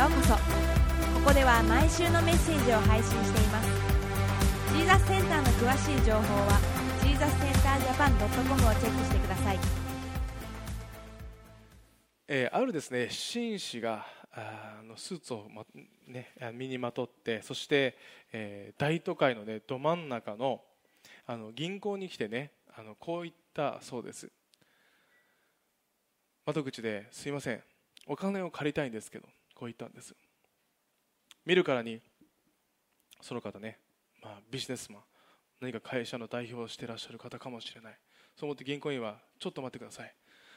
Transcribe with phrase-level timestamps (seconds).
[0.00, 0.32] ようこそ。
[0.32, 0.40] こ
[1.26, 3.68] こでは毎週のメッセージを配信しています。
[4.72, 6.58] ジーザスセンターの詳しい情報は
[7.02, 9.58] ジーザスセンタージャパン .com をチェックしてください。
[12.28, 15.66] えーあるですね紳士があのスーツを、ま
[16.08, 17.98] ね、あ身にまとってそして、
[18.32, 20.62] えー大都会の、ね、ど真ん中の
[21.26, 24.30] あの銀行に来てねあのこう言ったそうです。
[26.46, 27.62] 窓口ですいません
[28.06, 29.28] お金を借りたいんですけど。
[29.60, 30.14] こう言ったんです。
[31.44, 32.00] 見るからに
[33.20, 33.78] その方ね、
[34.22, 35.02] まあ、ビジネスマン
[35.60, 37.98] 何か会社の代表をしてらっしゃる方かもしれない。
[38.36, 40.14] そう思って銀行員はちょっと待ってください。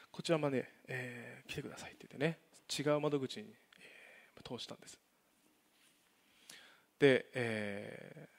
[0.10, 2.40] こちらまで、えー来てくださいって言ってね
[2.72, 3.48] 違う窓口に、
[3.82, 4.98] えー通したんです。
[6.98, 8.34] で、えー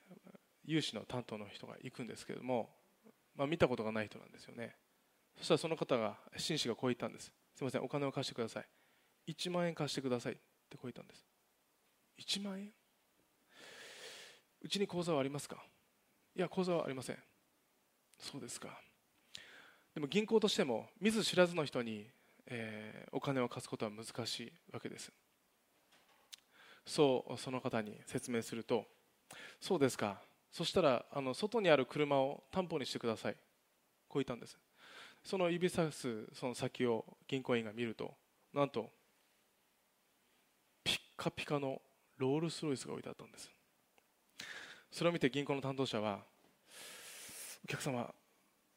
[0.67, 2.71] 融資の担当の人が行くんですけれども、
[3.37, 4.77] まあ、見たことがない人なんですよね。
[5.37, 7.31] そしたらその方が紳士がこう言ったんです。
[7.55, 8.67] すいませんお金を貸してください。
[9.29, 10.39] 1万円貸してください。
[10.75, 11.25] ってこう言ったんです。
[12.19, 12.73] 1万円？
[14.61, 15.63] うちに口座はありますか？
[16.37, 17.19] いや口座はありません。
[18.19, 18.81] そうですか。
[19.95, 22.11] でも銀行としても見ず知らずの人に、
[22.47, 25.13] えーお金を貸すことは難しいわけです。
[26.85, 28.85] そうその方に説明すると
[29.61, 30.21] そうですか。
[30.51, 33.35] そしたらあの外にある車を担保にしてください。
[34.09, 34.59] こう言ったんです。
[35.23, 38.15] その指さすその先を銀行員が見ると
[38.53, 38.91] なんと
[41.17, 41.81] カピカの
[42.19, 43.51] ロールスロイスが置いてあったんです。
[44.91, 46.21] それを見て銀行の担当者は
[47.65, 48.13] お客様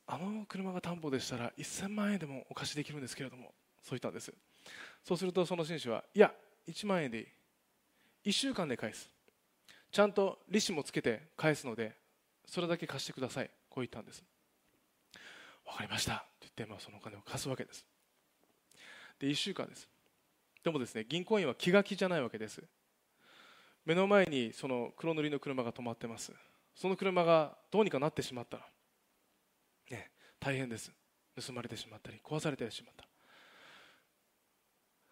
[0.07, 4.33] あの車が担保でしたら1000万円でもお貸しできるんですけれどもそう言ったんです。
[5.03, 6.33] そうするとその紳士はいや
[6.67, 7.27] 1万円でいい。
[8.29, 9.09] 1週間で返す。
[9.91, 11.95] ちゃんと利子もつけて返すので
[12.45, 13.49] それだけ貸してください。
[13.69, 14.23] こう言ったんです。
[15.65, 16.25] わかりました。
[16.39, 17.85] と言って、まあ、そのお金を貸すわけです。
[19.19, 19.87] で1週間です。
[20.67, 22.61] でもですね銀行員は気が気じゃないわけです。
[23.85, 26.33] 目の前にその黒塗りの車が止まってます。
[26.75, 28.65] その車がどうにかなってしまったら
[29.89, 30.11] ね、
[30.41, 30.91] 大変です。
[31.41, 33.07] 盗まれてしまったり壊されてしまった。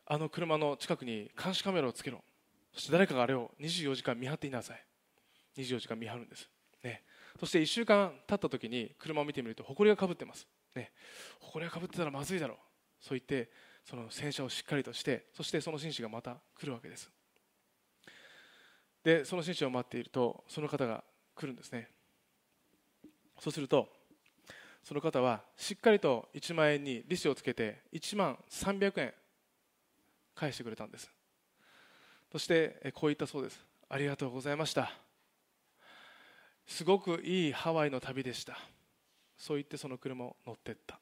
[0.08, 2.22] あの車の近くに監視カメラをつけろ。
[2.74, 4.86] そして誰かがあれを24時間見張っていなさい。
[5.58, 6.50] 24時間見張るんです、
[6.84, 7.02] ね、
[7.40, 10.46] そして1週間経った時に車を見てみると埃がかぶってます、
[10.76, 10.92] ね、
[11.40, 12.58] 埃がかぶってたらまずいだろう。
[13.00, 13.50] そう言って
[13.86, 17.10] その洗車をしっかりとしてそしてその紳士がまた来るわけです。
[19.04, 21.04] でその紳士を待っているとその方が
[21.36, 21.90] 来るんですね。
[23.40, 23.88] そうすると
[24.84, 29.14] その方はしっかりと1万円に利子をつけて1万300円
[30.34, 31.10] 返してくれたんです。
[32.32, 33.60] そしてこう言ったそうです。
[33.88, 34.92] ありがとうございました。
[36.68, 38.58] すごくいいハワイの旅でした。
[39.38, 41.00] そう言ってその車を乗ってった。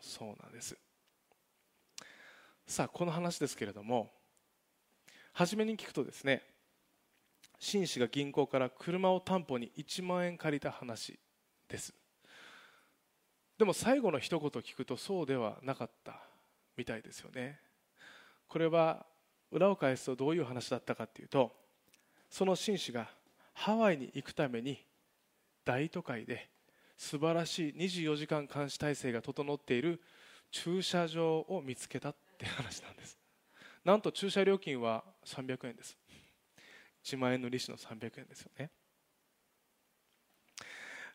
[0.00, 0.76] そうなんです。
[2.66, 4.10] さあこの話ですけれども
[5.32, 6.42] 初めに聞くとですね
[7.58, 11.18] 紳士が銀行から車を担保に1万円借りた話
[11.68, 11.94] です。
[13.58, 16.20] でも最後の一言聞くとそうではなかった
[16.76, 17.58] みたいですよね。
[18.48, 19.06] これは
[19.50, 21.52] 裏を返すとどういう話だったかというと
[22.28, 23.08] その紳士が
[23.52, 24.84] ハワイに行くために
[25.64, 26.48] 大都会で
[26.96, 30.00] 素晴らしい24時間監視体制が整っている
[30.50, 33.18] 駐車場を見つけたって話なんです。
[33.84, 35.96] なんと駐車料金は300円です。
[37.04, 38.70] 1万円の利子の300円ですよね。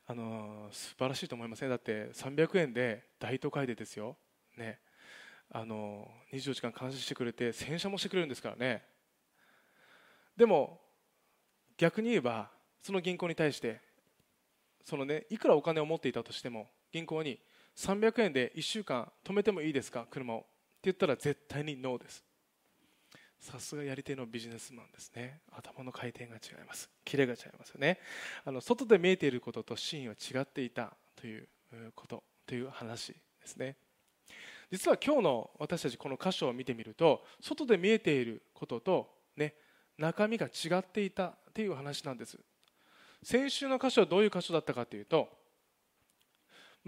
[0.07, 4.17] あの素晴らしいと思いません、だって300円で大都会でですよ、
[4.57, 4.79] ね。
[5.51, 8.83] あの24時間監視してくれて洗車もしてくれるんですからね。
[10.37, 10.79] でも
[11.77, 12.49] 逆に言えば
[12.81, 13.81] その銀行に対して
[14.83, 17.39] その、ね、いくらお金を持っていたとしても銀行に
[17.75, 20.07] 300円で1週間止めてもいいですか？
[20.09, 20.45] 車を。
[20.83, 22.23] 言ったら絶対にノーです。
[23.39, 25.39] さすがやり手のビジネスマンですね。
[25.51, 26.89] 頭の回転が違います。
[27.05, 27.99] キレが違いますよね。
[28.45, 31.47] あの外で見えていることと真意は違っていたという
[31.95, 33.77] ことという話ですね。
[34.71, 39.55] 実は今日の私たちこの箇所を見てみると外で見えていることと、ね、
[39.97, 42.37] 中身が違っていたという話なんです。
[43.23, 45.27] 先週の箇所はどういう箇所だったかというと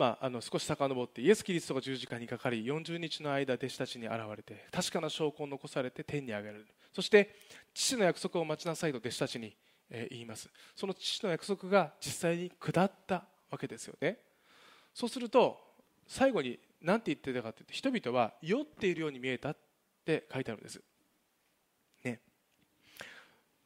[0.01, 6.65] まあ、あの少し遡ってイエス・キリストが十字架にかかり40日の間弟子たちに現れて確かな証拠を残されて天に上げられる。
[6.91, 7.35] そして
[7.71, 9.55] 父の約束を待ちなさいと弟子たちに、
[10.09, 10.49] 言います。
[10.75, 14.17] その父の約束が実際に下ったわけですよね。
[14.91, 15.59] そうすると
[16.07, 19.57] 最後に何て言ってたかというと人々は酔っているように見えたっ
[20.03, 20.81] て書いてあるんです、
[22.03, 22.19] ね、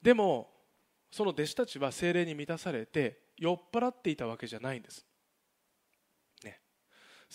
[0.02, 0.50] でも
[1.12, 5.05] その弟子たちは精霊に満たされて酔っ払っていたわけじゃないんです。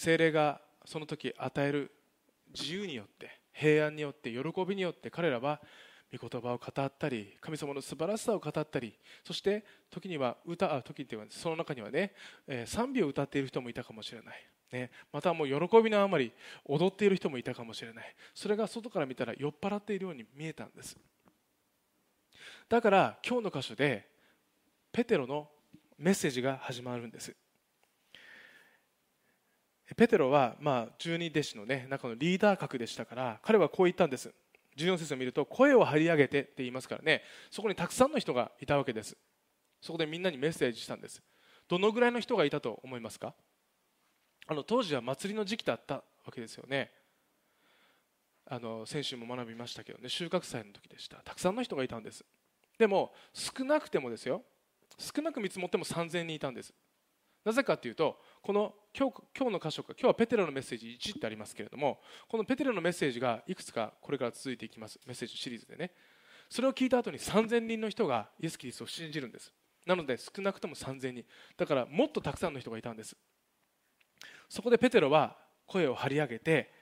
[0.01, 1.91] 精霊がその時与える
[2.59, 5.61] 自由によって平安によって喜びによって彼らは
[6.11, 12.15] 御言葉を語ったり神様の素晴らしさを語ったりそして時には歌あ時っていうかその中にはね、
[12.49, 16.33] え、賛美を歌っている人もいたかもしれない、ね、またもう喜びのあまり
[16.65, 18.17] 踊っている人もいたかもしれない。
[18.35, 20.97] それが外から見たら酔っ払っているように見えたんです。
[22.71, 24.09] だから今日の箇所で
[24.93, 25.47] ペテロの
[25.99, 27.37] メッセージが始まるんです。
[29.97, 34.33] ペテロは、まあ、十二弟子の、ね、中のリーダー格でしたから彼はこう言ったんです。
[34.77, 37.23] 14節を見ると声を張り上げてって言いますからね。
[37.51, 39.17] そこにたくさんの人がいたわけです。
[39.81, 41.23] そこでみんなにメッセージしたんです。
[41.69, 43.35] どのぐらいの人がいたと思いますか？
[44.47, 46.03] あの当時は祭りの時期だったわ
[46.33, 46.91] けですよね。
[48.47, 51.17] あの先週も学びましたけどね収穫祭の時でした。
[51.19, 52.25] たくさんの人がいたんです。
[52.79, 54.43] でも少なくてもですよ。
[54.99, 56.73] 少なく見積もっても3000人いたんです。
[57.45, 64.99] なぜかというとこの今日今日の箇所か今日はペテロのメッセージ1ってありますけれどもこのペテロのメッセージがいくつかこれから続いていきます。
[65.07, 65.93] メッセージシリーズでね。
[66.49, 69.53] それを聞いた後に3000人の人がイエス・キリストを信じるんです。
[69.87, 71.25] なので少なくとも3000人。
[71.57, 73.17] だからもっとたくさんの人がいたんです。
[74.49, 76.73] そこでペテロは声を張り上げて、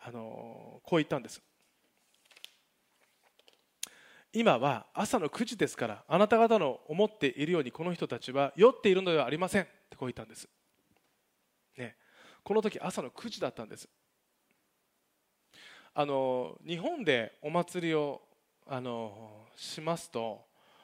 [0.00, 1.40] あのこう言ったんです。
[4.32, 9.62] 今は朝の9時ですからあなた方の思っているようにこの人たちは酔っているのではありません。
[9.62, 10.48] ってこう言ったんです、
[12.42, 13.88] この時朝の9時だったんです。
[15.94, 18.22] あの日本でお祭りを
[18.66, 20.40] あのしますと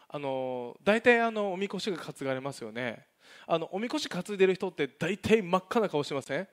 [0.09, 3.07] あの大体あのおみこしが担がれますよね。
[3.47, 6.49] あのおみこし担いでる人って大体真っ赤な顔しません？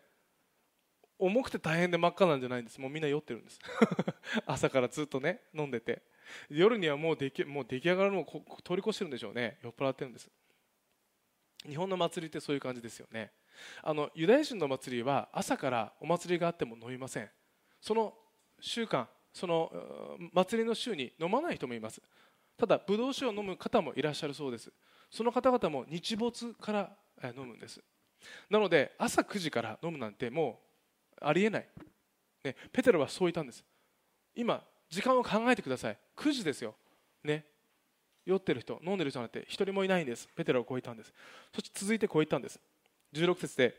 [1.17, 2.79] 重くて大変で真っ赤なんじゃないんです。
[2.79, 3.59] もうみんな酔ってるんです。
[4.45, 6.01] 朝からずっとね飲んでて。
[6.49, 8.25] 夜にはもう出来もう出来上がるのを
[8.63, 9.59] 通り越してるんでしょうね。
[9.61, 10.29] 酔っ払ってるんです。
[11.67, 13.31] 日本の祭りってそういう感じですよね。
[13.83, 17.29] あのユダヤ人の祭りは朝からお祭りがあっても飲みません。
[17.81, 18.13] その
[18.59, 19.71] 週間その
[20.33, 22.01] 祭りの週に飲まない人もいます。
[22.57, 24.71] ただブドウ酒を飲む方もいらっしゃるそうです。
[25.11, 26.97] その方々も日没から
[27.35, 27.81] 飲むんです。
[28.49, 30.61] なので朝9時から飲むなんても
[31.21, 31.67] うありえない、
[32.43, 33.63] ね、ペテロはそう言ったんです。
[34.35, 35.97] 今時間を考えてください。
[36.15, 36.75] 9時ですよ。
[37.23, 37.45] ね。
[38.25, 40.27] 酔ってる人飲んでる人なんて一人もいないんです。
[40.35, 41.13] ペテロはこう言ったんです。
[41.53, 42.59] そして続いてこう言ったんです。
[43.15, 43.75] 16節で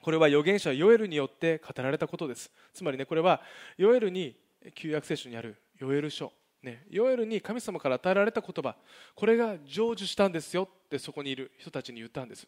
[0.00, 2.50] これは預言者ヨエルによって語られたことです。
[2.72, 3.40] つまりねこれは
[3.76, 4.36] ヨエルに
[4.74, 6.32] 旧約聖書にあるヨエル書。
[6.62, 8.76] ね、ヨエルに神様から与えられた言葉。
[9.16, 12.46] これが成就したんですよってそこにいる人たちに言ったんです。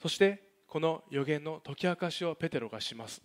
[0.00, 3.22] そしてこの予言の解き明かしをペテロがします。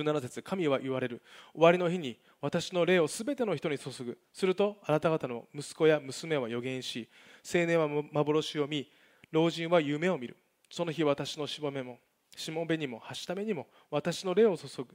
[0.00, 1.22] 17節神は言われる。
[1.52, 4.18] 終わりの日に私の霊をすべての人に注ぐ。
[4.32, 7.08] するとあなた方の息子や娘は予言し
[7.44, 8.90] 青年は幻を見
[9.30, 10.36] 老人は夢を見る。
[10.70, 11.98] その日私のしもべも
[12.36, 14.88] しもべにもはしためにも私の霊を注ぐ。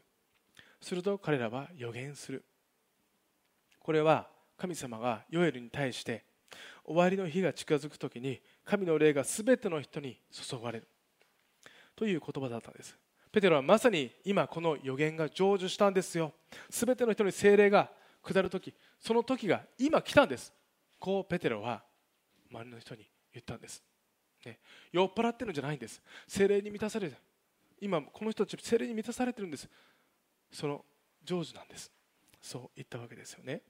[0.82, 2.44] すると彼らは予言する。
[3.80, 6.24] これは神様がヨエルに対して
[6.86, 10.88] 終わりの日が近づく時に神の霊がすべての人に注がれる。
[11.96, 12.98] という言葉だったんです。
[13.32, 16.34] ペテロはまさに今この予言が成就したんですよ。
[16.70, 17.90] すべての人に精霊が
[18.24, 20.54] 下る時その時が今来たんです。
[21.00, 21.84] こうペテロは
[22.52, 23.82] 周りの人に言ったんです、
[24.46, 24.60] ね、
[24.92, 26.02] 酔っ払ってるんじゃないんです。
[26.28, 27.16] 精霊に満たされる
[27.80, 29.70] 今この人たち精霊に満たされてるんです。
[30.52, 30.84] その
[31.24, 31.92] 成就なんです。
[32.42, 33.62] そう言ったわけですよね。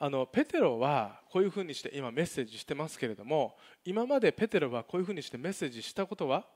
[0.00, 6.46] あのペテロはこういうふうにして今メッセージしてますけれども今までペテロはこういうふうにしてメッセージしたことは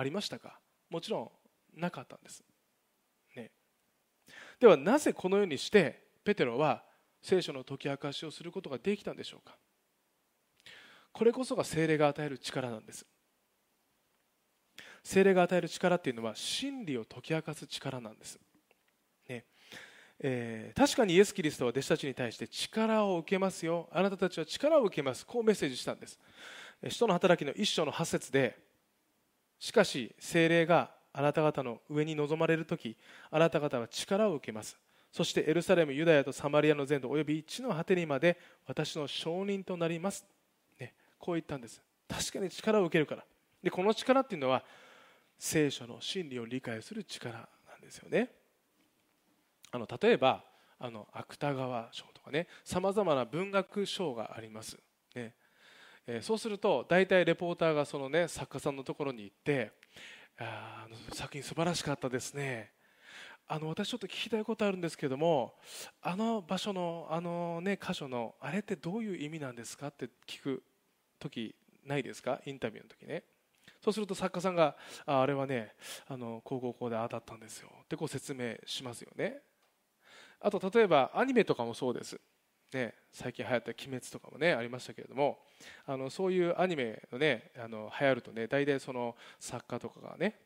[0.00, 0.58] ありましたか？
[0.88, 1.32] もちろ
[1.76, 2.42] んなかったんです、
[3.36, 3.50] ね、
[4.58, 6.82] ではなぜこのようにしてペテロは
[7.22, 9.56] 聖書の解き明かしをすることができたんでしょうか？
[11.12, 13.04] これこそが精霊が与える力なんです。
[15.02, 18.38] 精霊が与える力っていうのは真理を解き明かす力なんです、
[19.28, 19.44] ね。
[20.20, 23.88] えー、確かにイエス・キリストは弟子たちに対して力を受けますよ。
[23.92, 25.26] あなたたちは力を受けます。
[25.26, 26.18] こうメッセージしたんです。
[26.88, 28.58] 使徒の働きの一章の8節で
[29.60, 32.96] しかし精霊があなた方の上に臨まれる時
[33.30, 34.76] あなた方は力を受けます。
[35.12, 40.24] そしてエルサレムユダヤとサマリアの全土および地の果てにまで私の証人となります、
[40.78, 41.82] ね、こう言ったんです。
[42.08, 43.24] 確かに力を受けるから。
[43.62, 44.64] でこの力っていうのは
[45.38, 48.30] 聖書の真理を理解する力なんですよね。
[49.72, 50.44] あの例えば
[50.78, 54.78] あの芥川賞とかねさまざまな文学賞があります、
[55.14, 55.34] ね、
[56.06, 59.72] え、そうすると大体レポーターがその、ね、作家さんのところに行って
[60.38, 62.72] あの作品素晴らしかったですね。
[63.46, 65.54] あの私ちょっと聞きたいことあるんですけども
[66.02, 70.62] あの場所のあの、ね、箇所のあれってどういう意味なんですかって聞く
[71.18, 71.54] 時
[71.84, 72.40] ないですか？
[72.46, 73.24] インタビューの時ね。
[73.82, 75.74] そうすると作家さんがああれはね
[76.06, 77.68] あのこうこうこうでああだったんですよ。
[77.82, 79.38] ってこう説明しますよね。
[80.40, 82.20] あと例えばアニメとかもそうです、
[82.72, 85.40] ね、最近流行った「鬼滅」とかもねありましたけれども
[85.86, 90.38] あのそういうアニメのねあの流行るとね大体その作家とかがね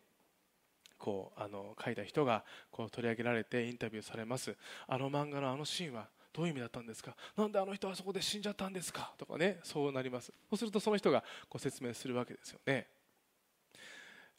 [0.99, 4.57] こうあの書いた人がこう取り上げられてインタビューされます。
[4.87, 7.15] あの漫画のあのシーンはどういう意味だったんですか？
[7.37, 9.13] なんであの人はそこで死んじゃったんですか？
[9.19, 10.33] とかねそうなります。
[10.49, 12.89] そうするとその人がこう説明するわけですよね。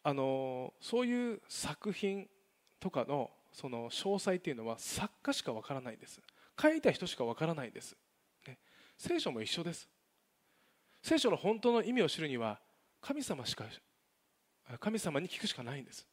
[0.01, 2.27] あのそういう作品
[2.79, 6.19] とかのその詳細っていうのは作家しかわからないんです。
[6.59, 7.95] 書いた人しかわからないんです、
[8.47, 8.57] ね、
[8.97, 9.89] 聖書も一緒です。
[11.01, 12.59] 聖書の本当の意味を知るには
[12.99, 13.65] 神様しか
[14.79, 16.07] 神様に聞くしかないんです、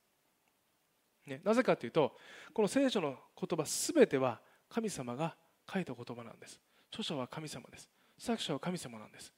[1.27, 2.15] ね、なぜかというと
[2.53, 5.35] この聖書の言葉すべては神様が
[5.73, 6.61] 書いた言葉なんです。
[6.91, 7.89] 著者は神様です。
[8.19, 9.33] 作者は神様なんです。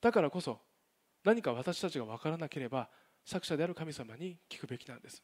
[0.00, 0.60] だからこそ
[1.24, 2.88] 何か私たちが分からなければ
[3.24, 5.22] 作者である神様に聞くべきなんです。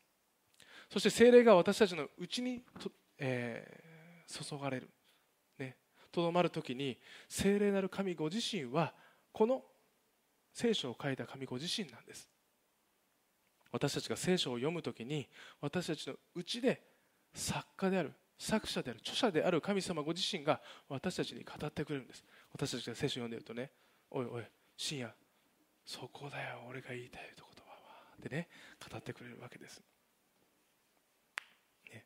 [0.90, 4.90] そして精霊が私たちのうちにと、えー、注がれる。
[6.16, 8.94] とど、まる時に精霊なる神ご自身は
[9.32, 9.62] この
[10.52, 12.28] 聖書を書いた神ご自身なんです。
[13.70, 15.28] 私たちが聖書を読む時に
[15.61, 16.82] 私たちのうちで
[17.35, 22.25] 作家である作者である著者である神様ご自身が私たちに語ってくれるんです。
[22.52, 23.70] 私たちが聖書を読んでるとね
[24.11, 24.44] おいおい
[24.76, 25.14] 深夜
[25.85, 27.76] そこだよ俺が言いたい言葉は
[28.18, 28.49] ってね
[28.90, 29.82] 語ってくれるわけです、
[31.90, 32.04] ね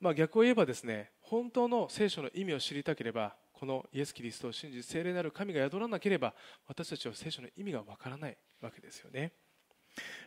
[0.00, 6.34] まあ、逆を言えばですね本当の聖書の意味を知りたければこのイエス・キリストを信じ聖霊なる神が宿らなければ
[6.68, 9.32] 私たちは聖書の意味がわからないわけですよね。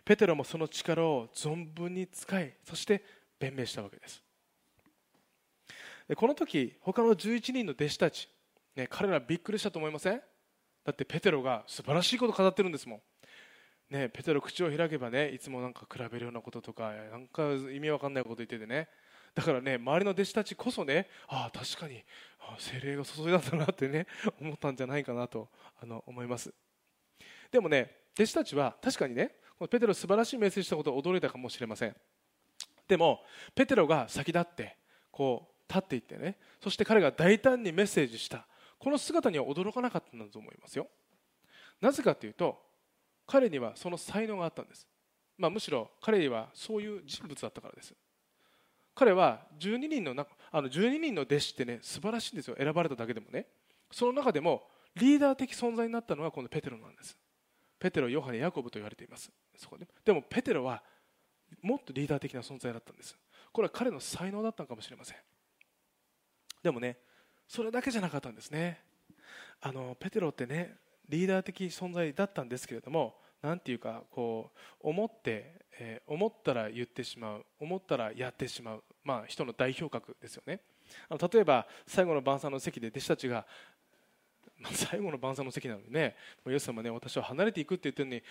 [0.04, 3.04] ペテロもその力を存分に使いそして
[3.40, 4.24] 弁明したわけです。
[6.08, 8.28] でこの時他の11人の弟子たち、
[8.76, 10.22] ね、彼らびっくりしたと思いません？
[10.84, 13.02] だってペテロが素晴らしいこと語ってるんですもん。
[13.92, 18.88] ね、ペテロ口を開けばねいつもなんか比べるようなこととかなんか意味わかんないこと言っててね。
[19.36, 22.04] だからね周りの弟子たちこそねああ確かに
[22.58, 24.08] 精霊が注いだんだなってね
[24.40, 25.50] 思ったんじゃないかなと
[25.82, 26.54] あの思います。
[27.52, 31.96] でもね弟子たちは確かにねこのペテロ素晴らしいメッセージしたことを驚いたかもしれません。
[32.88, 34.78] でもペテロが先立って
[35.12, 38.48] こう立っていってねそして彼が大胆にメッセージした
[38.80, 40.88] この姿には驚かなかったんだと思いますよ。
[41.82, 42.62] なぜかというと
[43.28, 44.88] 彼にはその才能があったんです、
[45.38, 47.94] まあ、むしろ彼にはそういう人物だったからです。
[49.00, 52.56] 彼は12人の中あの12人の弟子ってね素晴らしいんですよ。
[52.58, 53.46] 選ばれただけでもね。
[53.94, 54.64] その中でも
[54.94, 57.18] リーダー的存在になったのはこのペテロなんです。
[57.80, 59.32] ペテロヨハネヤコブと言われています。
[59.56, 59.88] そこで。
[60.04, 60.84] でもペテロは
[61.62, 63.16] もっとリーダー的な存在だったんです。
[63.54, 65.18] これは彼の才能だったのかもしれません。
[66.62, 66.98] でもね
[67.48, 68.82] それだけじゃなかったんですね。
[69.62, 70.76] あのペテロってね
[71.08, 74.52] リーダー的存在だったんですけれども何ていうかこ
[74.84, 80.62] う思って、えー、思ったら言ってしまう思ったらやってしまう、まあ、人の代表格ですよね
[81.10, 83.46] あの例えば最後の晩餐の席で弟子たちが
[84.60, 88.24] まあ、最後の晩餐の席なのにね、イエス様ね、私は離れていくって言ってるのに、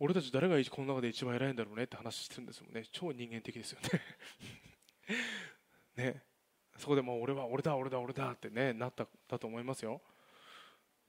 [0.00, 2.84] 俺たち誰がこの中で一番偉いんだろうねって話してるんですもんね。
[2.90, 4.00] 超人間的ですよね。
[6.02, 6.22] ね。
[6.78, 10.00] そこでもう俺は俺だ俺だ俺だってねなっただと思いますよ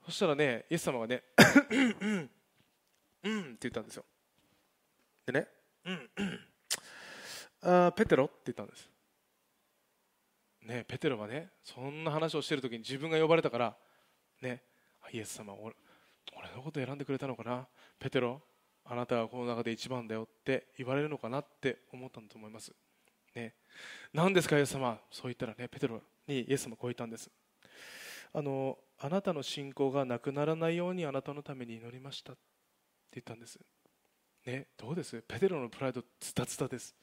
[0.05, 1.23] そしたらねイエス様がね
[1.69, 2.29] うん
[3.23, 4.05] うんって言ったんですよ
[5.25, 5.47] でね
[5.85, 6.09] うん
[7.63, 8.89] あペテロって言ったんです
[10.67, 13.75] ねペテロはねそんな話をしてる時に自分が呼ばれたから
[14.41, 14.61] ね
[15.11, 15.73] イエス様俺
[16.37, 17.65] 俺のこと選んでくれたのかな？
[17.97, 18.41] ペテロ
[18.85, 22.73] あなたはこの中で一番だよって言われるのかなって思ったんだと思います。
[23.33, 23.53] ね、
[24.13, 24.99] 何ですかイエス様？
[25.09, 27.29] そう言ったらねペテロにイエス様こう言ったんです。
[28.33, 32.41] あのあなたの信仰がなくならないようにあなたのために祈りましたって
[33.15, 33.57] 言ったんです。
[34.45, 35.23] ねどうです？
[35.27, 36.93] ペテロのプライドズタズタです。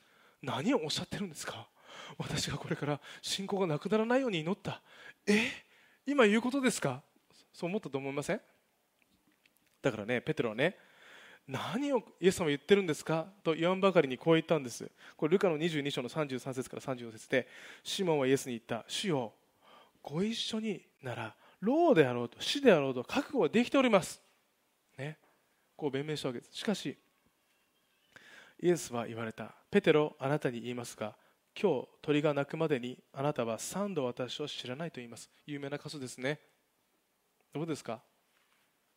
[0.42, 1.66] 何をおっしゃってるんですか？
[2.18, 4.80] 私がこれから信仰がなくならないように祈った。
[5.26, 5.50] え？
[6.06, 7.02] 今言うことですか？
[7.52, 8.40] そう思ったと思いません？
[9.82, 10.76] だからねペテロはね
[11.46, 13.26] 何をイエス様言ってるんですか？
[13.42, 14.90] と言わんばかりにこう言ったんです。
[15.16, 17.46] これルカの22章の33節から34節で
[17.82, 18.84] シモンはイエスに言った。
[18.88, 19.32] 主よ
[20.02, 24.20] ご一緒になら老であろうと死であろうと覚悟はできております。
[24.98, 25.18] ね？
[25.76, 26.50] こう弁明したわけです。
[26.56, 26.96] しかし
[28.62, 29.54] イエスは言われた。
[29.70, 31.14] ペテロあなたに言いますが
[31.60, 35.30] 今日鳥が鳴くまでにあなたは三度私を知らないと言います。
[35.46, 36.40] 有名な箇所ですね。
[37.54, 38.00] どうですか？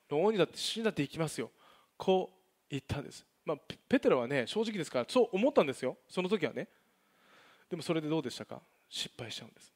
[0.09, 1.51] 老にだって死にだって行きますよ。
[1.97, 2.37] こう
[2.69, 5.97] 言ったんです、まあ、ペテロはね正直ですからそう思ったんですよ。
[6.09, 6.67] その時はね。
[7.69, 8.61] でもそれでどうでしたか？
[8.89, 9.71] 失敗しちゃうんです。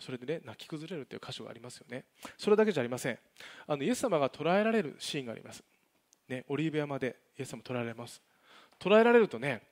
[0.00, 2.04] それでね泣き崩れるという箇所がありますよね。
[2.36, 3.18] それだけじゃありません。
[3.66, 5.62] あのイエス様が捕らえられるシーンがあります。
[6.28, 8.20] ね、オリーブ山でイエス様捕らえられます。
[8.80, 9.62] 捕らえられるとね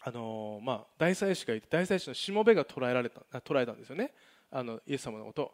[0.00, 4.12] あの、まあ、大祭司がいて大祭司のしもべが捕らえられた捕らえたんですよね。
[4.50, 5.52] あのイエス様のこと、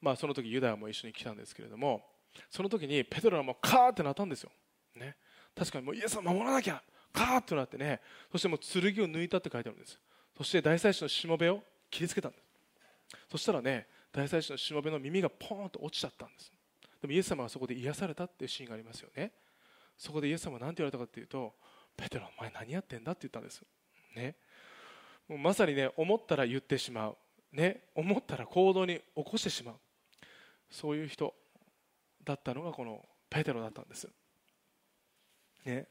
[0.00, 2.02] まあ、その時ユダヤも一緒に来たんですけれども
[2.50, 4.50] その時にペトロはもうカーってなったんですよ、
[4.96, 5.14] ね、
[5.56, 8.00] 確かにもうイエス様守らなきゃカーってなってね
[8.32, 9.98] そしてもう剣を抜いたって書いてあるんです。
[10.36, 12.42] そして大祭司のしもべを切りつけたんです。
[13.30, 16.52] そしたらね大祭司のしもべの耳がポーンと落ちちゃったんです。
[17.00, 19.30] でもイエス様はそこで癒されたっていうシーンがありますよね。
[19.96, 21.54] そこでイエス様は何て言われたかっていうと
[21.96, 23.62] ペテロお前何やってんだって言ったんです。
[24.16, 24.36] ね。
[25.28, 27.16] もうまさにね思ったら言ってしまう。
[27.52, 27.84] ね。
[27.94, 29.74] 思ったら行動に起こしてしまう。
[30.70, 31.34] そういう人
[32.24, 34.08] だったのがこのペテロだったんです。
[35.64, 35.86] ね。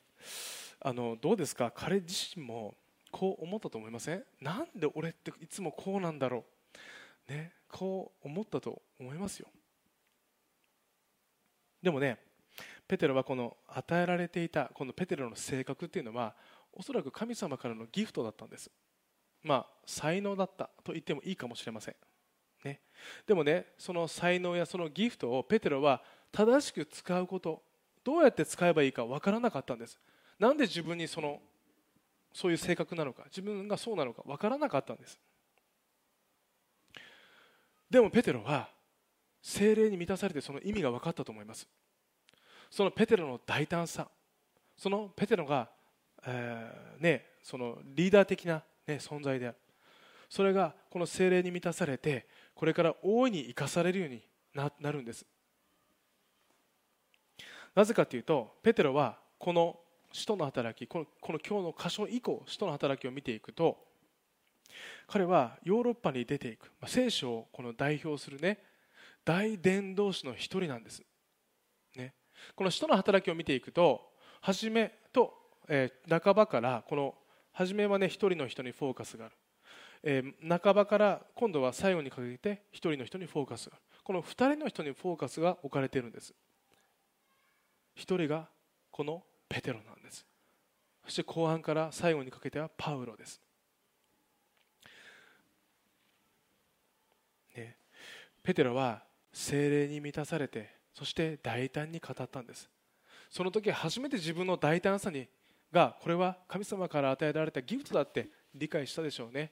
[0.81, 1.71] あのどうですか？
[1.73, 2.75] 彼自身も
[3.11, 4.23] こう思ったと思いません？
[4.41, 6.43] なんで俺っていつもこうなんだろ
[7.29, 7.31] う？
[7.31, 7.53] ね。
[7.69, 9.47] こう思ったと思いますよ。
[11.81, 12.19] でもね
[12.93, 16.35] ペテロはこの与えられていたこのペテロの性格っていうのは
[16.71, 18.69] おそらく神様からのギフトだったんです。
[19.41, 21.95] まあ才能だったと言ってもいいかもしれません、
[22.63, 22.81] ね、
[23.25, 27.63] でもねその才能やそのギフトをペテロは正しく使うこと
[28.03, 29.99] どうやって使えばいいか分からなかったんです。
[30.37, 31.41] なんで自分にその
[32.31, 35.19] そういう性格なのか自分がそうなのか分からなかったんです。
[37.89, 38.69] でもペテロは
[39.41, 41.67] 精霊に満たされてその意味が分かったと思います。
[42.73, 44.07] そのペテロの大胆さ
[44.75, 45.69] そのペテロが、
[46.25, 49.57] えー、ね、そのリーダー的な、ね、存在である。
[50.27, 52.25] それがこの精霊に満たされて
[52.55, 54.23] これから大いに生かされるように
[54.55, 55.23] ななるんです。
[57.75, 59.79] なぜかというとペテロはこの
[60.11, 63.77] 使徒の働きこのこの今日の箇所以降使徒の働きを見ていくと
[65.05, 68.57] 彼はヨーロッパに出ていく、まあ、聖書をこの代表するね
[69.23, 71.03] 大伝道師の一人なんです、
[71.95, 72.15] ね、
[72.55, 74.01] この使徒の働きを見ていくと
[74.41, 75.33] 初めと、
[75.67, 77.15] えー、半ばからこの
[77.51, 79.35] 初めはね一人の人にフォーカスがある、
[80.03, 83.83] えー、半ばから今度は最後にかけて一人の人にフォーカスがある。
[84.03, 86.33] この二人の人にフォーカスが置かれているんです。
[87.95, 88.49] 一人が
[88.91, 90.25] このペテロなんです。
[91.05, 93.41] そして後半から最後にかけてはパウロです。
[97.55, 97.77] ね、
[98.41, 102.69] ペテロは精霊に満たされてそして大胆に語ったんです。
[103.29, 105.27] その時初めて自分の大胆さに
[105.71, 109.51] がこれは神様から与えられたギフトだって理解したでしょうね。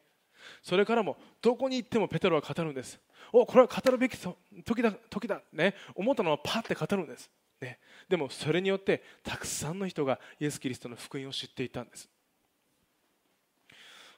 [0.61, 2.99] それからもどこに行ってもペテロは語るんです。
[3.33, 5.75] おこれは語るべき時だ時だね。
[5.95, 7.29] 思ったのはパッて語るんです、
[7.61, 12.09] ね、でもそれによってたくさんの人がイエス・キリストの福音を知っていたんです。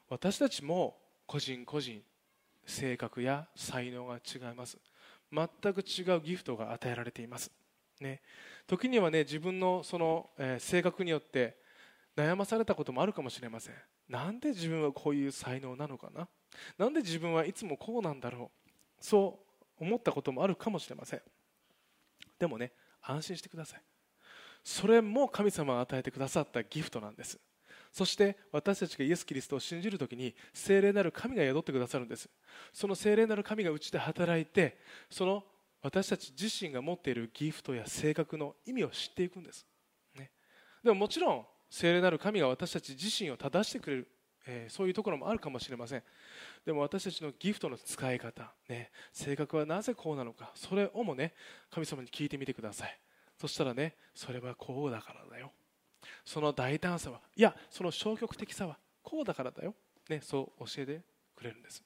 [0.10, 2.02] 私たちも個人個人
[2.66, 4.78] 性格や才能が違います。
[5.34, 7.52] 全く違うギフトが与えられています、
[8.00, 8.22] ね、
[8.68, 11.58] 時にはね自分のその、えー、性格によって
[12.16, 13.74] 悩まされたこともあるかもしれません。
[14.08, 16.28] なんで自分はこういう才能なのかな？
[16.78, 18.70] なんで自分はいつもこうなんだろう？
[19.00, 19.40] そ
[19.80, 21.22] う思ったこともあるかもしれません。
[22.38, 23.82] でもね安心してください。
[24.64, 27.40] それも神様が与えてくださったギフトなんです。
[27.94, 32.28] そして私たちがイエス・キリストを信じるときに聖霊なる神が宿ってくださるんです。
[32.74, 34.80] その聖霊なる神がうちで働いて
[35.12, 35.44] その
[35.84, 39.68] 私たち自身が持っているギフトや性格の意味を知っていくんです、
[40.18, 40.32] ね、
[40.84, 44.08] でももちろん聖霊なる神が私たち自身を正してくれる、
[44.48, 46.04] えー、そういうところもあるかもしれません。
[46.66, 51.34] でも私たちのギフトの使い方、ね、性格はなぜこうなのかそれをもね
[51.70, 53.00] 神様に聞いてみてください。
[53.40, 55.52] そしたらねそれはこうだからだよ。
[56.26, 59.76] その大胆さはいやその消極的さはこうだからだよ、
[60.10, 61.02] ね、そう教えて
[61.36, 61.84] くれるんです。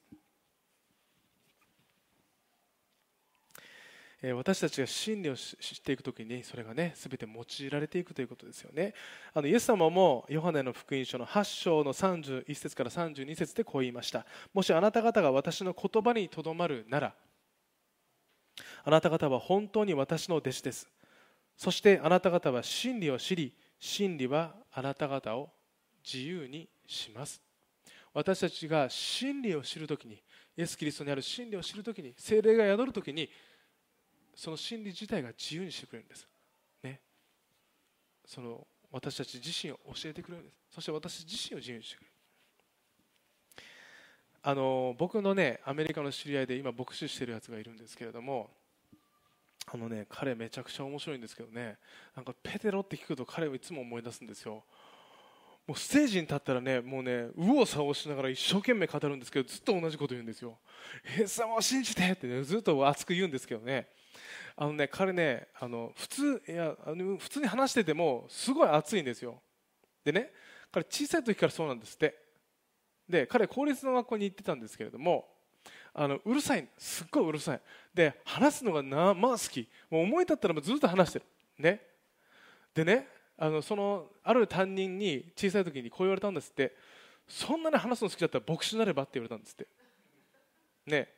[4.36, 8.96] 私たちが真理を知っていくときにそれがね全て用いられていくということですよね。
[9.32, 14.26] あのイエス様もヨハネの福音書の8章の31節から32節でこう言いました。
[14.56, 17.14] もしあなた方が私の言葉にとどまるなら
[18.84, 20.88] あなた方は本当に私の弟子です。
[21.56, 25.50] そしてあなた方は真理を知り真理はあなた方を
[26.04, 27.42] 自由にします。
[28.14, 33.30] 私たちが真理を知るときにイエス・キリストにある真理を知るときに精霊が宿るときに
[34.34, 36.28] その真理自体が自由にしてくれるんです、
[36.84, 37.00] ね、
[38.26, 40.58] その私たち自身を教えてくれるんです。
[40.76, 42.14] そして私自身を自由にしてくれる。
[44.44, 48.50] あの僕のねアメリカの知り合いで今牧師してるやつがいるんですけれども
[49.70, 51.78] あのね彼めちゃくちゃ面白いんですけどね。
[52.16, 54.64] なんかペテロって聞くと彼はいつも思い出すんですよ。
[55.68, 60.58] もうステージに立ったらねもうね右往左往しながら一生懸命語るんですけどずっと同じこと言うんですよ
[61.20, 63.88] イエス様を信じてって、ね、ずっと熱く言うんですけどね。
[64.56, 69.42] あのね彼ねあの普通いやあの普通に話しててもすごい熱いんですよ。
[70.06, 70.32] でね
[70.72, 72.16] 彼小さい時からそうなんですって。
[73.10, 75.28] で彼公立の学校に行ってたんですけれども
[76.00, 76.68] あのうるさい。
[76.78, 77.62] すっごいうるさい。
[77.92, 79.68] で話すのがなまあ好き。
[79.90, 81.26] もう思い立ったらずっと話してる。
[81.58, 81.82] ね。
[82.76, 86.76] でねあのそのある担任に小さい時にこう言われたんですって。
[87.28, 89.68] そんなに話すの好きだったら牧師になればって言われたんですって。
[90.86, 91.10] ね。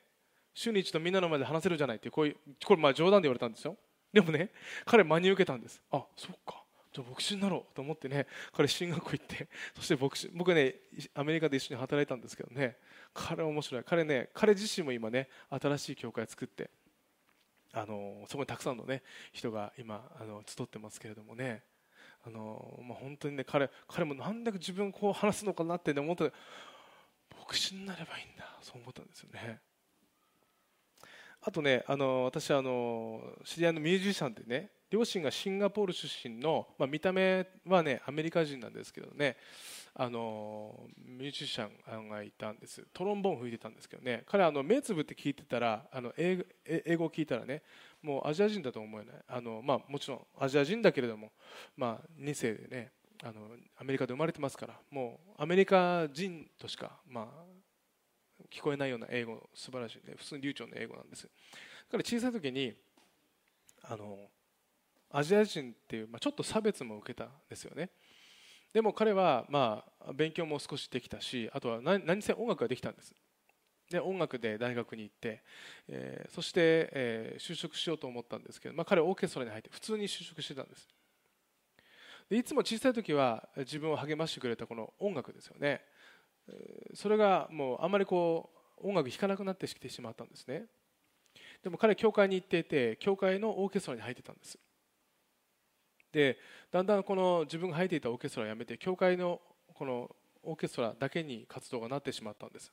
[0.53, 3.75] 週に一度みんなの前で話せるじゃないってこういうこれまあ冗談で言われたんですよ。
[4.13, 4.49] でもね
[4.85, 5.81] 彼真に受けたんです。
[5.91, 6.63] あそっか。
[6.91, 10.75] じゃあ牧師になろうと思ってね彼進学校行ってそして牧師僕ね
[11.13, 12.77] アメリカで一緒に働いたんですけどね。
[13.13, 13.83] 彼面白い。
[13.83, 16.69] 彼ね彼自身も今ね新しい教会を作って
[17.73, 21.63] あのそこにたくさんのね人が今あの集ってますけれどもね。
[22.25, 26.31] あの、まあ、本当にね彼彼もなんで自分こう話すのかなって、ね、思って
[27.47, 29.59] 牧師になればいいんだそう思ったんですよね。
[31.41, 39.37] あとねあの私あの知り合いのミュージシャンでね両親がシンガポール出身の、まあ、見た目はねアメリカ人なんですけどね。
[40.01, 41.67] あのミュージシャ
[41.99, 42.87] ンがいたんです。
[42.93, 44.23] トロンボーン吹いてたんですけどね。
[44.27, 46.37] 彼あの目つぶって聞いてたらあの英
[46.95, 47.63] 語を聞いたらね
[48.01, 49.15] もうアジア人だと思えない。
[49.27, 51.33] あの、まあ、もちろんアジア人だけれども、
[51.75, 61.27] まあ、2世でねあのアメリカで生まれてますからもうアメリカ人としか、まあ、聞こえないような英語素晴らしい、ね、普通に流暢な英語なんです。
[61.91, 62.73] 彼小さい時に
[63.83, 64.17] あの
[65.11, 67.89] アジア人っていう、まあ、ちょっと差別も受けたんですよね。
[68.73, 73.13] でも彼は、まあ、勉強も少しできたしあとは何何せ音楽ができたんです。
[73.89, 75.41] で音楽で大学に行って、
[75.87, 80.87] えー、そして、えー、就職しようと思ったんですけど、まあ、彼はオーケストラに入って普通に就職してたんです。
[82.29, 85.81] でいつも小さい時は自分を励ましてくれたこの音楽ですよね。
[86.93, 88.51] それがもうあんまりこ
[88.81, 90.65] う音楽弾かなくなってきてしまったんですね。
[91.63, 94.59] でも彼は教会に行っていて教会のオーケストラに入ってたんです。
[96.11, 96.37] で
[96.71, 99.39] だんだんこの自分が入っていたオーケストラをやめて教会の
[99.73, 100.09] この
[100.43, 102.71] オーケストラだけに活動がなってしまったんです。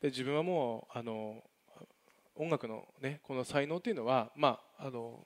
[0.00, 1.42] で自分はもうあの
[2.36, 5.18] 音楽の、ね、この才能というのは、まあ、あの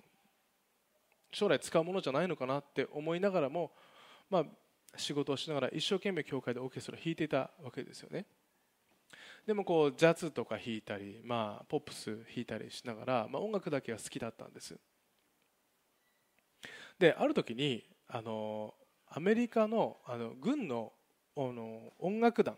[1.31, 3.73] 将来使うものじゃないのかなって思いながらも、
[4.31, 4.45] まあ、
[4.97, 8.27] 仕事をしながら一生懸命教会でオーケストラ弾いていたわけですよね。
[9.47, 14.79] でもこうジャズとか弾いたり、まあ、ポップス弾いたりしながら、まあ、音楽だけは好きだったんです。
[17.03, 18.75] である時にあの
[19.09, 20.93] アメリカのあの軍の
[21.37, 22.55] あの音楽団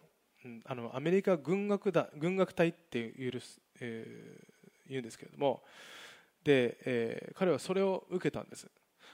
[0.66, 3.40] あのアメリカ軍楽だ軍楽隊っていう、
[3.80, 5.62] えー、言うんですけれども
[6.44, 8.70] で、えー、彼はそれを受けたんです。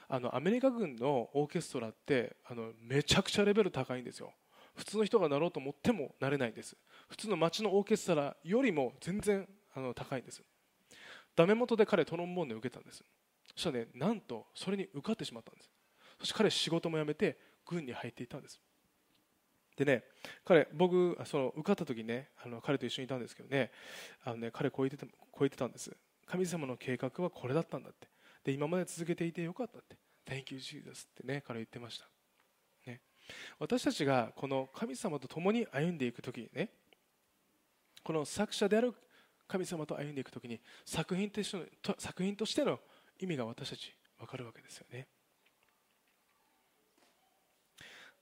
[0.09, 4.33] あのアメリカ軍のオーケストラってあのめちゃくちゃレベル高いんですよ。
[4.75, 6.75] 普通の人がなろうと思ってもなれないんです。
[7.07, 10.43] 普通の街のオーケストラよりも全然あの高いんです。
[11.37, 13.05] ダメ元で彼トロンボーンで受けたんです。
[13.55, 15.69] そしたらねなんとそれに受かってしまったんです。
[16.19, 18.59] そして彼仕事も辞めて軍に入っていたんです。
[19.75, 20.03] でね
[20.45, 23.71] 彼僕その受かった時にねあの彼と一緒にいたんですけどね
[24.23, 25.91] あのね彼こう言ってたこう言ってたんです。
[26.25, 28.07] 神様の計画はこれだったんだって。
[28.43, 29.97] で今まで続けていてよかったって。
[30.25, 32.05] Thank you Jesus ってね彼言ってました、
[32.89, 33.01] ね、
[33.59, 36.69] 私たちがこの神様と共に歩んでいく時にね
[38.03, 38.93] この作者である
[39.47, 41.65] 神様と歩んでいく時に作品としての
[41.97, 42.79] 作品としての
[43.21, 45.07] 意味が私たち分かるわけですよね。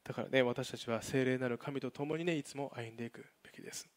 [0.03, 3.87] だからね私たちは聖霊なる神と共にねいつも歩んでいくべきです。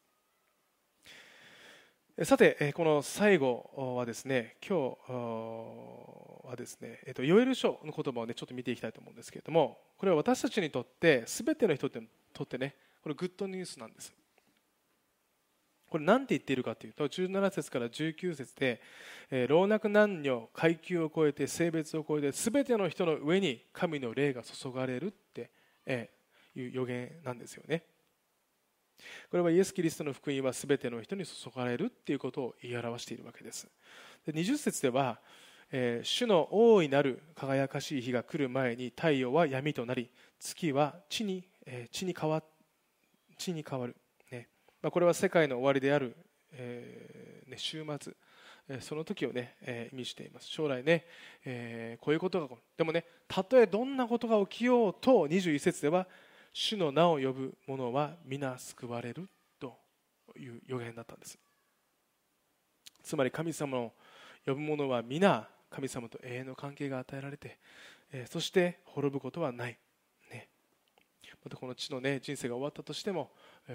[2.25, 5.13] さてこの最後はですね今日
[6.47, 14.13] はですね、えっと、ヨエル書の言葉をねちょっと見ていきたいと思うんですけれどもこれは私たちにとって全ての人にとってねこれグッドニュースなんです。
[15.93, 18.81] これ何て言っているかというと17節から19節で、
[19.47, 25.51] 老若男女階級を超えて性別を超えて全ての人の上に神の霊が注がれるって
[25.85, 26.09] え
[26.57, 27.83] いう予言なんですよね。
[29.31, 33.69] これはイエス・キリストの福音は全ての人に注がれるっていうことを言い表しているわけです。
[34.25, 35.19] で20節では、
[35.71, 40.09] えー、主の大いなる輝かしい日が来る前に太陽は闇となり
[40.41, 42.43] 月は地に,、えー、地に変わ
[43.37, 43.97] 地に変わる、
[44.83, 46.17] まあ、これは世界の終わりである、
[46.53, 48.13] えーね、週末
[48.69, 50.49] えその時をね、えー、意味しています。
[50.49, 51.05] 将来ね、
[51.45, 56.07] えー、こういうことがでもねたとえどんなことが起きようと21節では
[56.53, 59.77] 主の名を呼ぶ者は皆救われると
[60.39, 61.39] いう予言だったんです。
[63.03, 63.93] つまり神様を
[64.47, 67.59] 呼ぶ者は皆神様と永遠の関係が与えられて、
[68.13, 69.79] えー、そして滅ぶことはない、
[71.45, 73.31] またこの地の、ね、人生が終わったとしても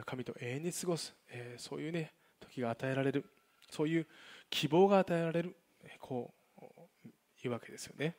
[0.06, 3.26] 神と永遠に過ごす、え、そういう、ね、時が与えられる
[3.70, 4.08] そういう
[4.50, 5.56] 希望が与えられる
[6.00, 7.08] こう
[7.44, 8.16] いうわけですよね。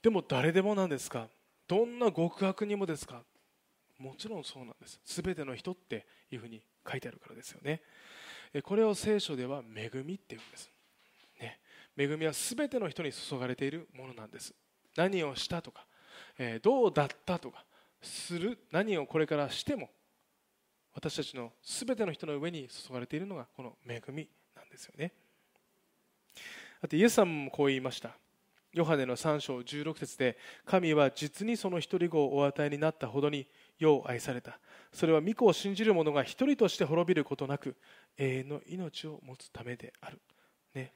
[0.00, 1.28] でも誰でもなんですか？
[1.66, 3.22] どんな極悪にもですか？
[3.98, 5.00] もちろんそうなんです。
[5.04, 7.80] 全ての人っていうふうに書いてあるからですよね。
[8.62, 10.70] これを聖書では恵みっていうんです、
[11.40, 11.58] ね、
[11.96, 14.54] 恵みは全ての人に注がれているものなんです。
[14.94, 15.86] 何をしたとか、
[16.38, 17.64] えどうだったとか
[18.02, 19.90] する何をこれからしても
[20.94, 25.12] 私たちの全ての人の上に注がれているのがこの恵みなんですよね。
[26.80, 28.16] だってイエス様もこう言いました。
[28.72, 33.46] ヨハネの3章16節で神は実にその一人子をお与えになったほどに
[33.78, 34.58] 世を愛された。
[34.92, 37.76] それは御子を信じる者が一人として滅びることなく
[38.16, 40.20] 永遠の命を持つためである、
[40.74, 40.92] ね、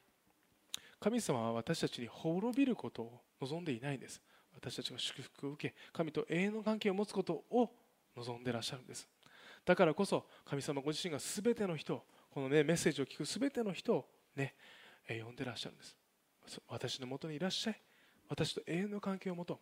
[1.01, 4.21] 神様は私たちに滅びることを望んでいないんです。
[4.59, 7.71] 私たちが祝福を受け神と永遠の関係を持つことを
[8.17, 9.09] 望んでらっしゃるんです。
[9.65, 14.55] だからこそ神様ご自身が全ての人この、ね、メッセージを聞く全ての人を、ね、
[15.09, 15.97] 呼んでらっしゃるんです。
[16.69, 17.81] 私のもとにいらっしゃい。
[18.29, 19.59] 私と永遠の関係を持とう。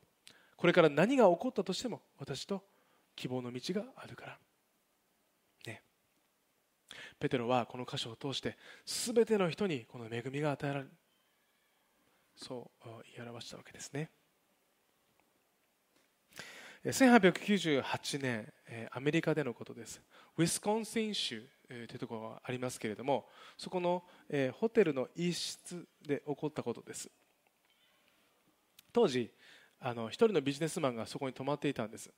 [0.57, 2.63] これから何が起こったとしても私と
[3.15, 4.39] 希望の道があるから。
[5.67, 5.83] ね。
[7.19, 8.57] ペテロはこの箇所を通して
[8.87, 10.91] 全ての人にこの恵みが与えられる。
[12.37, 14.11] そう言い表したわけですね。
[16.87, 18.53] 1898年
[18.93, 20.01] アメリカでのことです。
[20.37, 24.05] ウィスコンシン州というところがありますけれどもそこの
[24.53, 27.11] ホテルの一室で起こったことです。
[28.93, 29.31] 当時
[29.81, 32.11] あの一人のビジネスマンがそこに泊まっていたんです。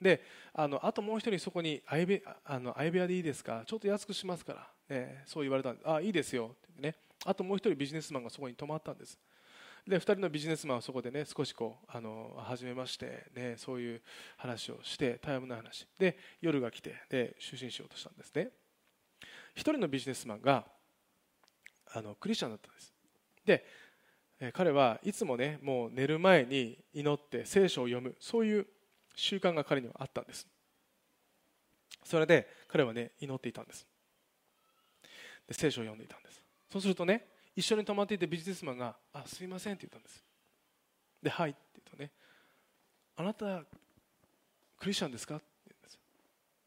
[0.00, 3.64] であのあともう一人そこに相部あの相部屋でいいですか？
[3.66, 4.54] ちょっと安くしますか
[4.88, 6.56] ら、ね、そう言われたんであいいですよ。
[6.70, 6.94] ってね。
[7.26, 9.18] あともう一人ビジネスマンがそこに泊まったんです。
[9.86, 14.02] で2人のビジネスマンはそこでね少しこうあの初めまして、ね、そういう
[14.38, 15.86] 話をしてタイムの話。
[15.98, 18.50] で夜が来てで就寝しようとしたんですね。
[19.56, 20.64] 1人のビジネスマンが
[21.92, 22.94] あのクリスチャンだったんです。
[23.44, 28.66] で彼はいつもねもう寝る前に祈って聖書を読むそういう
[29.14, 30.48] 習慣が彼にはあったんです。
[32.04, 33.86] それで彼はね祈っていたんです。
[35.46, 36.42] で聖書を読んでいたんです。
[36.72, 40.24] そうするとね一緒に泊まっていてビジネスマンが「あすいません」って言ったんです。
[41.22, 42.12] で「はい」って言うとね
[43.16, 43.64] 「あなた
[44.76, 45.98] クリスチャンですか?」って言うんです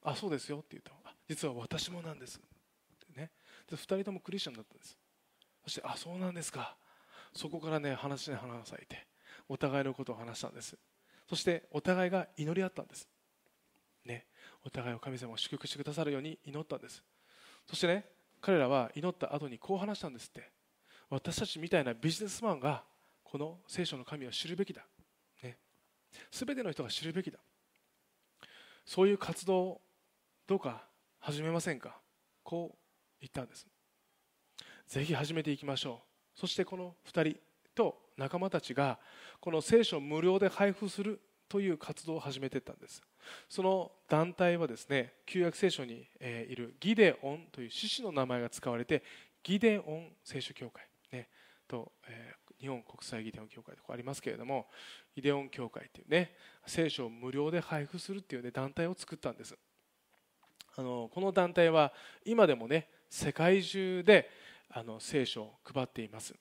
[0.04, 0.92] あそうですよ」って言うと
[1.28, 2.42] 「実は私もなんです」っ
[3.14, 3.32] てね。
[3.68, 4.98] で2人ともクリスチャンだったんです。
[5.64, 6.78] そして「あそうなんですか」
[7.34, 9.08] そこからね話に花が咲いて
[9.50, 10.78] お互いのことを話したんです。
[11.28, 13.08] そしてお互いが祈り合ったんです。
[14.06, 14.26] ね。
[14.64, 17.04] お互いを神様が祝福してくださるように祈ったんです。
[17.66, 20.57] そしてね彼らは祈った後にこう話したんですって。
[21.10, 22.84] 私たちみたいなビジネスマンが
[23.24, 24.86] この聖書の神を知るべきだ、
[25.44, 25.58] ね、
[26.32, 27.40] 全ての人が知るべきだ。
[28.86, 29.82] そういう活動を
[30.48, 30.84] どうか
[31.20, 32.00] 始めませんか？
[32.44, 32.78] こう
[33.20, 33.68] 言ったんです。
[34.88, 36.02] ぜひ始めていきましょ
[36.36, 36.40] う。
[36.40, 37.40] そしてこの2人
[37.76, 38.98] と仲間たちが
[39.42, 43.02] この聖書を無料で配布するという活動を始めていったんです。
[43.50, 49.04] その団体はですね旧約聖書にいるギデオンという獅子の名前が使われて
[49.44, 50.87] ギデオン聖書協会、
[51.68, 54.68] と、えー、日本国際ギデオン協会とかありますけれども
[55.16, 56.34] ギデオン協会っていうね
[56.66, 59.56] 聖書を無料で配布するっていう、ね、団体を作ったんです。
[60.76, 61.92] あのこの団体は
[62.24, 64.30] 今でもね世界中で
[64.70, 66.36] あの聖書を配っています。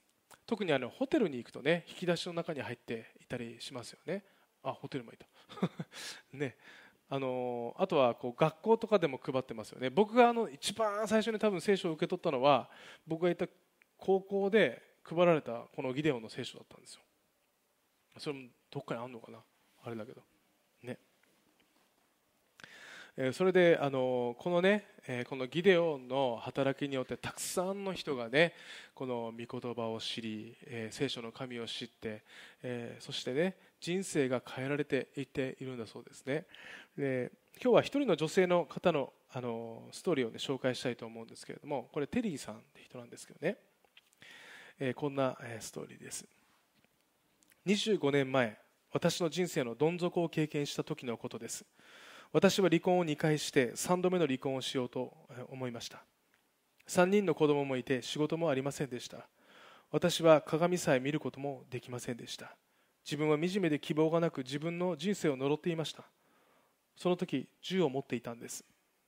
[0.47, 4.25] 特にあのホテルに行くとね引き出しの中に入っていたりしますよね。
[4.63, 5.27] あホテルもいた。
[6.37, 6.57] ね。
[7.09, 9.91] あのあとはこう学校とかでも配ってますよね。
[9.91, 12.69] 僕があの一番最初に多分聖書を受け取ったのは
[13.07, 13.47] 僕がいた
[13.97, 17.01] 高校で配られたこのギデオンの聖書だったんですよ。
[18.19, 19.39] それもどっかにあるのかな？
[19.85, 20.23] あれだけど。
[20.83, 20.99] ね。
[23.33, 24.85] それであのこのね
[25.29, 28.53] このギデオンの働きによってたくさんの人がね
[28.95, 30.55] この御言葉を知り
[30.91, 32.23] 聖書の神を知って
[33.01, 36.45] そしてね人生が変えられていっているんだそうですね。
[36.99, 43.57] で今日は一人の女性の方のあのストーリーを、ね、紹介したいと思うんですけれどもこれテリーさんって人なんですけどね。
[44.79, 46.27] えこんなストーリーです。
[47.67, 48.59] 25年前
[48.93, 51.65] 私の人生のどん底を経験した時のことです。
[52.33, 55.13] 私は離婚を2回して3度目の離婚をしようと
[55.49, 56.05] 思いました。
[56.89, 59.27] 3人の子供もいて仕事もありませんでした。
[59.91, 62.57] 私は鏡さえ見ることもできませんでした。
[63.05, 66.05] 自分は惨めで希望がなく自分の人生を呪っていました。
[66.97, 68.65] その時銃を持っていたんです。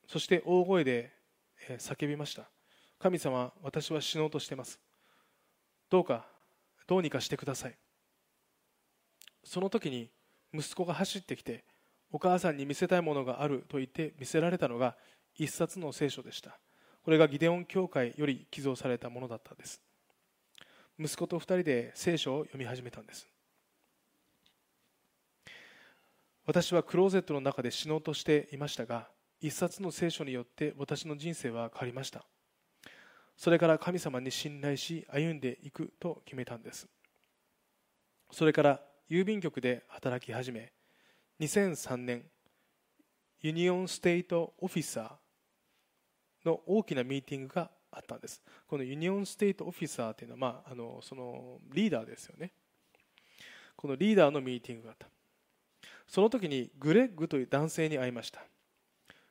[0.07, 1.13] そして大声で
[1.79, 2.49] 叫びました。
[2.99, 4.81] 神様私は死のうとしてます。
[5.91, 6.27] どうか
[6.87, 7.77] どうにかしてください。
[9.45, 10.11] その時に
[10.53, 11.65] 息子が走ってきて
[12.11, 14.97] お母さんに見せたいものがあると言って見せられたのが
[15.37, 16.59] 一冊の聖書でした。
[17.03, 19.81] これがギデオン教会より寄贈されたものだったんです。
[20.99, 23.29] 息子と2人で聖書を読み始めたんです。
[26.45, 29.09] 私はクローゼットの中で死のうとしていましたが
[29.41, 32.25] 一冊の聖書によって私の人生は変わりました。
[33.39, 36.89] それから神様に信頼し歩んでいくと決めたんです。
[38.33, 40.73] それから郵便局で働き始め
[41.41, 42.25] 2003年
[43.41, 48.43] Union State Officer の大きなミーティングがあったんです。
[48.67, 52.51] この Union State Officer というのは、まあ、あのそのリーダーですよね。
[53.77, 55.07] このリーダーのミーティングがあった。
[56.09, 58.41] その時にグレッグという男性に会いました。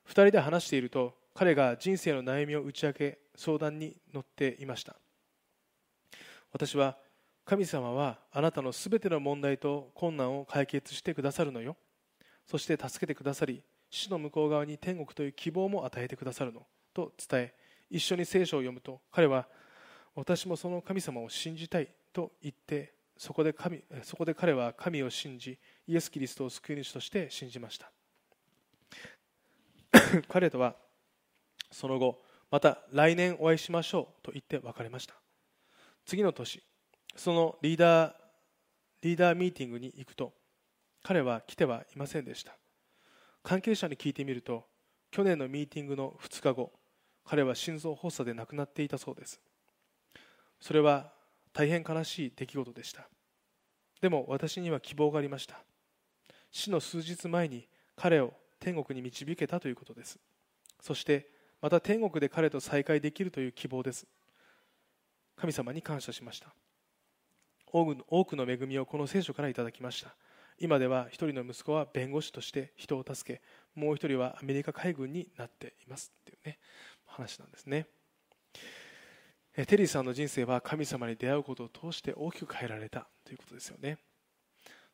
[0.07, 4.97] 2人で話していると彼が人生の悩みを打ち明け相談に乗っていました。
[6.51, 6.97] 私は
[7.45, 11.77] 神様はあなたのすべての問題と困難を解決してくださるのよ。
[12.45, 16.65] そして助けてくださり死の向こう側に天国という希望も与えてくださるの。
[16.93, 17.53] と伝え
[17.89, 19.47] 一緒に聖書を読むと彼は
[20.15, 27.91] 私もその神様を信じたいと言ってそこで神そこで彼は神を信じイエス・キリストを救い主として信じました。
[30.27, 30.75] 彼とは
[31.71, 35.15] その後また来年お会いしましょうと言って別れました。
[36.05, 36.63] 次の年
[37.15, 38.13] そのリーダー
[39.01, 40.33] リーダーミーティングに行くと
[41.03, 42.55] 彼は来てはいませんでした。
[43.43, 44.65] 関係者に聞いてみると
[45.11, 46.71] 去年のミーティングの2日後
[47.25, 49.39] 彼は心臓発作で亡くなっていたそうです。
[50.59, 51.11] それは
[51.53, 53.07] 大変悲しい出来事でした。
[54.01, 55.59] でも私には希望がありました。
[56.51, 60.19] 死の数日前に彼を天国に導けたということです。
[60.81, 61.29] そして
[61.61, 64.05] また天国で彼と再会できるという希望です。
[65.35, 66.53] 神様に感謝しました。
[67.71, 70.15] 多くの恵みをこの聖書からいただきました。
[70.59, 73.41] 今では一人の息子は弁護士として人を助け
[73.75, 76.57] もう一人はアメリカ海軍になっていますっていうね
[77.05, 77.85] 話なんですね。
[79.67, 83.97] テリーさんの人生は神様に出会うことを通して大きく変えられたということですよね。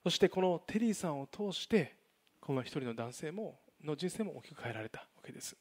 [0.03, 1.95] そしてこのテリーさんを通して
[2.41, 5.55] この一人の男性もの人生も大きく変えられたわけです、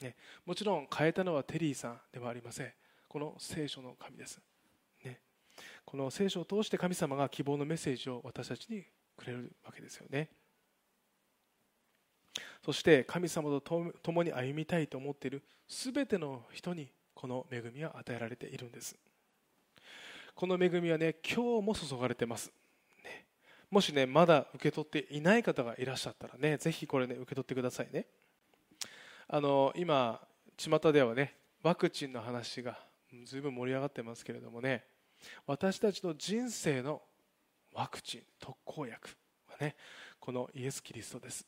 [0.00, 2.72] ね、もちろん変えたのはテリーさんではありません。
[3.08, 4.40] この聖書の神です、
[5.04, 5.20] ね、
[5.84, 8.84] この聖書を通して神様が希望のメッセージを私たちに
[9.16, 10.28] くれるわけですよね。
[12.64, 13.60] そして神様と
[14.02, 18.96] 共に歩みたいと思っている全ての人にこの恵みは与えられているんです。
[20.34, 22.52] この恵みはね今日も注がれてます、
[23.02, 23.24] ね、
[23.70, 28.06] もしねまだ受け取っていない方がいらっしゃったらねぜひこれね受け取ってくださいね。
[29.28, 30.20] あの今
[30.56, 32.78] 巷ではねワクチンの話が
[33.24, 34.84] ずいぶん盛り上がってますけれどもね
[35.46, 37.02] 私たちの人生の
[37.74, 39.08] ワクチン特効薬
[39.48, 39.74] はね
[40.20, 41.46] このイエス・キリストです。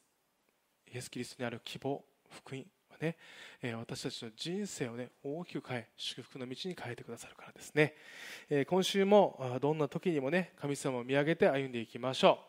[0.92, 3.16] イエス・キリストにある希望福音はね、
[3.62, 7.94] え私たちの人生をね大きく変え祝福の道に変えてくださるからですね、
[8.50, 12.40] え今週もどんな時にもね神様を見上げて歩んでいきましょ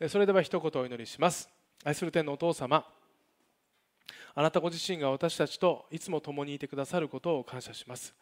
[0.00, 0.08] う。
[0.08, 1.48] それでは一言お祈りします。
[1.84, 2.84] 愛する天のお父様
[4.36, 8.14] あなたご自身が私たちといつも共にいてくださることを感謝します。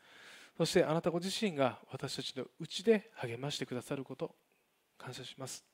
[0.56, 4.34] そしてあなたご自身が私たちのうちで励ましてくださることを
[4.96, 5.64] 感謝します、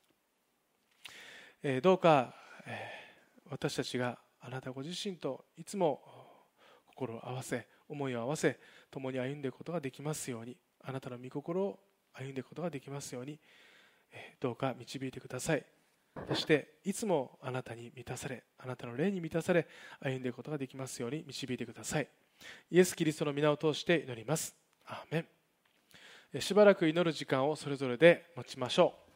[1.63, 2.35] えどうか、
[2.67, 2.89] え
[3.51, 6.01] 私たちがあなたご自身といつも
[6.87, 8.59] 心を合わせ思いを合わせ
[8.91, 11.79] 共に歩んでいくことができますようにあなたの御心を
[12.15, 13.39] 歩んでいくことができますように
[14.41, 15.80] どうか導いてください。
[16.29, 19.67] そしていつもあなたに満たされあなたの霊に満たされ
[20.01, 22.09] 歩んでいくことができますように導いてください。
[22.71, 24.55] イエス・キリストの皆を通して祈ります。
[24.87, 26.41] アーメン。
[26.41, 29.10] しばらく祈る時間をそれぞれで持ちましょう。